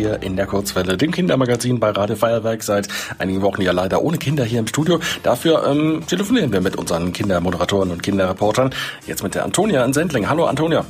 [0.00, 2.62] hier in der Kurzwelle, dem Kindermagazin bei Radio Feuerwerk.
[2.62, 4.98] Seit einigen Wochen ja leider ohne Kinder hier im Studio.
[5.22, 8.70] Dafür ähm, telefonieren wir mit unseren Kindermoderatoren und Kinderreportern.
[9.06, 10.26] Jetzt mit der Antonia in Sendling.
[10.26, 10.86] Hallo Antonia.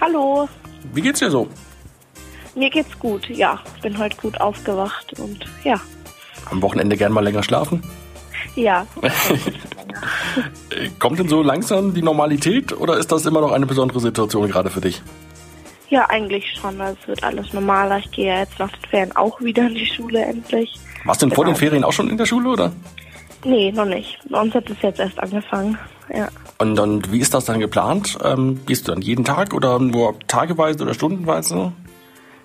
[0.00, 0.48] Hallo.
[0.92, 1.46] Wie geht's dir so?
[2.56, 3.60] Mir geht's gut, ja.
[3.82, 5.80] Bin heute gut aufgewacht und ja.
[6.50, 7.84] Am Wochenende gern mal länger schlafen?
[8.56, 8.84] Ja.
[10.98, 14.70] Kommt denn so langsam die Normalität oder ist das immer noch eine besondere Situation gerade
[14.70, 15.02] für dich?
[15.90, 16.80] Ja, eigentlich schon.
[16.80, 17.98] Also es wird alles normaler.
[17.98, 20.74] Ich gehe ja jetzt nach den Ferien auch wieder in die Schule endlich.
[21.04, 22.72] Warst du denn vor den Ferien auch schon in der Schule oder?
[23.44, 24.18] Nee, noch nicht.
[24.30, 25.78] Bei uns hat es jetzt erst angefangen.
[26.14, 26.28] Ja.
[26.58, 28.18] Und, und wie ist das dann geplant?
[28.24, 31.72] Ähm, gehst du dann jeden Tag oder nur tageweise oder stundenweise?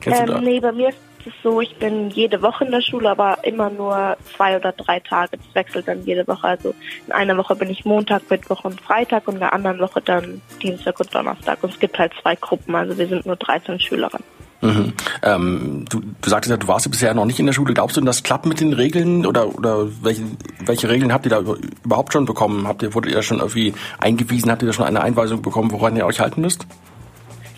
[0.02, 0.42] Kennst da?
[0.42, 3.70] Nee, bei mir ist es so, ich bin jede Woche in der Schule, aber immer
[3.70, 5.38] nur zwei oder drei Tage.
[5.38, 6.48] Das wechselt dann jede Woche.
[6.48, 6.74] Also
[7.08, 10.42] in einer Woche bin ich Montag, Mittwoch und Freitag und in der anderen Woche dann
[10.62, 11.64] Dienstag und Donnerstag.
[11.64, 14.24] Und es gibt halt zwei Gruppen, also wir sind nur 13 Schülerinnen.
[14.62, 14.94] Mhm.
[15.24, 17.74] Ähm, du, du sagtest ja, du warst bisher noch nicht in der Schule.
[17.74, 20.24] Glaubst du, das klappt mit den Regeln oder oder welche,
[20.66, 21.40] welche Regeln habt ihr da
[21.86, 22.68] überhaupt schon bekommen?
[22.68, 24.52] Habt ihr wurdet ihr schon irgendwie eingewiesen?
[24.52, 26.66] Habt ihr da schon eine Einweisung bekommen, woran ihr euch halten müsst?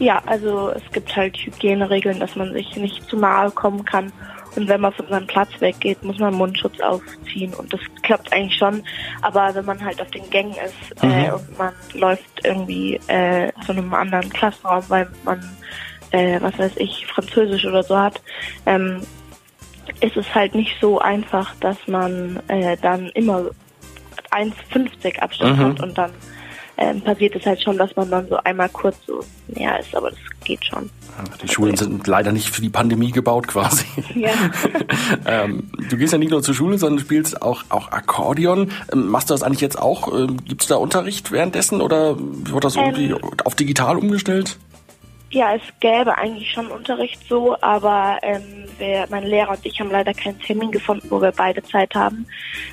[0.02, 4.12] Ja, also es gibt halt Hygieneregeln, dass man sich nicht zu nahe kommen kann.
[4.56, 7.54] Und wenn man von seinem Platz weggeht, muss man Mundschutz aufziehen.
[7.54, 8.82] Und das klappt eigentlich schon.
[9.22, 11.14] Aber wenn man halt auf den Gängen ist äh, mhm.
[11.14, 15.40] äh, und man läuft irgendwie äh, zu einem anderen Klassenraum, weil man
[16.10, 18.24] äh, was weiß ich, Französisch oder so hat,
[18.66, 19.02] ähm,
[20.00, 23.52] ist es halt nicht so einfach, dass man äh, dann immer
[24.32, 25.64] 1,50 Abstand mhm.
[25.64, 26.12] hat und dann
[26.82, 30.10] ähm, passiert es halt schon, dass man dann so einmal kurz so näher ist, aber
[30.10, 30.90] das geht schon.
[31.44, 33.86] Die Schulen sind leider nicht für die Pandemie gebaut quasi.
[34.16, 34.32] Ja.
[35.28, 38.72] ähm, du gehst ja nicht nur zur Schule, sondern spielst auch, auch Akkordeon.
[38.92, 40.12] Ähm, machst du das eigentlich jetzt auch?
[40.12, 43.20] Ähm, Gibt es da Unterricht währenddessen oder wird das irgendwie ähm.
[43.46, 44.58] auf digital umgestellt?
[45.30, 49.92] Ja, es gäbe eigentlich schon Unterricht so, aber ähm, wir, mein Lehrer und ich haben
[49.92, 52.26] leider keinen Termin gefunden, wo wir beide Zeit haben.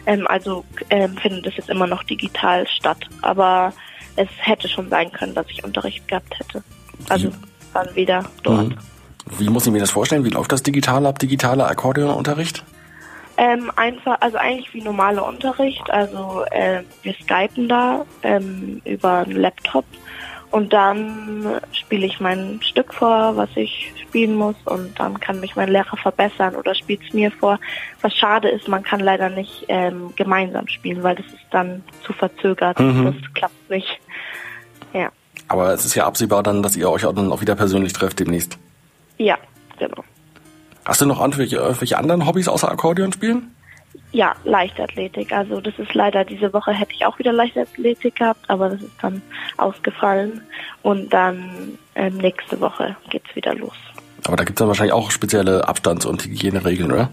[0.06, 2.98] Ähm, also ähm, findet es jetzt immer noch digital statt.
[3.22, 3.72] Aber
[4.18, 6.62] es hätte schon sein können, dass ich Unterricht gehabt hätte.
[7.08, 7.30] Also
[7.72, 8.70] dann wieder dort.
[8.70, 8.78] Mhm.
[9.38, 10.24] Wie muss ich mir das vorstellen?
[10.24, 12.64] Wie läuft das digital ab, digitaler Akkordeonunterricht?
[13.36, 15.88] Ähm, einfach, also eigentlich wie normaler Unterricht.
[15.90, 19.84] Also äh, wir skypen da ähm, über einen Laptop
[20.50, 25.56] und dann spiele ich mein Stück vor, was ich spielen muss und dann kann mich
[25.56, 27.58] mein Lehrer verbessern oder spielt es mir vor.
[28.00, 32.12] Was schade ist, man kann leider nicht ähm, gemeinsam spielen, weil das ist dann zu
[32.12, 32.78] verzögert.
[32.80, 33.04] Mhm.
[33.04, 34.00] Das klappt nicht.
[34.94, 35.10] Ja.
[35.48, 38.18] Aber es ist ja absehbar dann, dass ihr euch auch dann auch wieder persönlich trefft
[38.20, 38.58] demnächst.
[39.18, 39.36] Ja,
[39.78, 40.04] genau.
[40.84, 43.54] Hast du noch irgendwelche, irgendwelche anderen Hobbys außer Akkordeon spielen?
[44.12, 45.32] Ja, Leichtathletik.
[45.32, 48.96] Also das ist leider diese Woche hätte ich auch wieder Leichtathletik gehabt, aber das ist
[49.02, 49.20] dann
[49.58, 50.42] ausgefallen.
[50.82, 53.74] Und dann ähm, nächste Woche geht's wieder los.
[54.24, 57.10] Aber da gibt's dann wahrscheinlich auch spezielle Abstands- und Hygieneregeln, oder?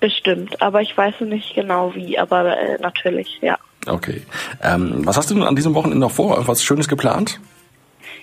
[0.00, 3.58] Bestimmt, aber ich weiß nicht genau wie, aber äh, natürlich, ja.
[3.86, 4.22] Okay.
[4.62, 6.34] Ähm, was hast du denn an diesem Wochenende noch vor?
[6.34, 7.40] Irgendwas Schönes geplant?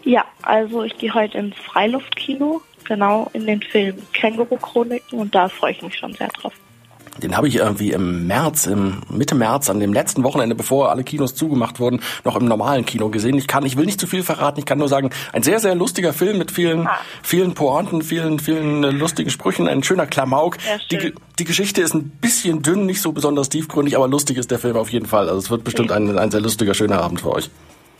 [0.04, 5.72] Ja, also ich gehe heute ins Freiluftkino, genau in den Film Känguru-Chroniken und da freue
[5.72, 6.54] ich mich schon sehr drauf.
[7.24, 11.06] Den habe ich irgendwie im März, im Mitte März, an dem letzten Wochenende, bevor alle
[11.06, 13.38] Kinos zugemacht wurden, noch im normalen Kino gesehen.
[13.38, 14.60] Ich kann, ich will nicht zu viel verraten.
[14.60, 17.00] Ich kann nur sagen, ein sehr, sehr lustiger Film mit vielen, ah.
[17.24, 20.58] vielen Pointen, vielen, vielen äh, lustigen Sprüchen, ein schöner Klamauk.
[20.92, 24.60] Die, die Geschichte ist ein bisschen dünn, nicht so besonders tiefgründig, aber lustig ist der
[24.60, 25.30] Film auf jeden Fall.
[25.30, 27.50] Also es wird bestimmt ein, ein sehr lustiger, schöner Abend für euch.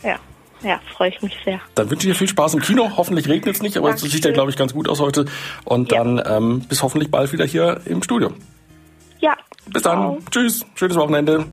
[0.02, 0.16] Ja.
[0.62, 1.60] Ja, freue ich mich sehr.
[1.74, 2.92] Dann wünsche ich dir viel Spaß im Kino.
[2.96, 5.26] Hoffentlich regnet es nicht, aber es sieht ja, glaube ich, ganz gut aus heute.
[5.64, 6.02] Und ja.
[6.02, 8.32] dann ähm, bis hoffentlich bald wieder hier im Studio.
[9.24, 9.34] Ja.
[9.72, 9.98] Bis dann.
[9.98, 10.18] Ciao.
[10.30, 10.66] Tschüss.
[10.74, 11.40] Schönes Wochenende.